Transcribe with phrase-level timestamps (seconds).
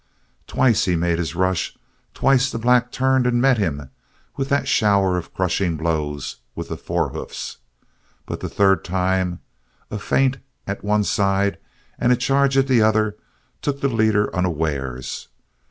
[0.47, 1.77] Twice he made his rush;
[2.15, 3.91] twice the black turned and met him
[4.35, 7.57] with that shower of crushing blows with the fore hoofs.
[8.25, 9.41] But the third time
[9.91, 11.59] a feint at one side
[11.99, 13.15] and a charge at the other
[13.61, 15.27] took the leader unawares.